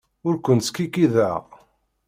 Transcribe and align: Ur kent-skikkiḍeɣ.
Ur 0.27 0.35
kent-skikkiḍeɣ. 0.45 1.41